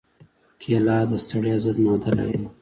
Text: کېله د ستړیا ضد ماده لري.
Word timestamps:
کېله 0.61 0.97
د 1.09 1.11
ستړیا 1.23 1.55
ضد 1.63 1.77
ماده 1.83 2.11
لري. 2.19 2.43